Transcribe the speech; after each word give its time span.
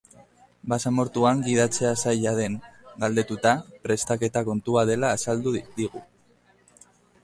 Basamortuan 0.71 1.43
gidatzea 1.49 1.91
zaila 2.07 2.33
den 2.41 2.57
galdetuta, 3.05 3.55
prestaketa 3.87 4.47
kontua 4.53 4.89
dela 4.93 5.17
azaldu 5.19 5.59
digu. 5.59 6.09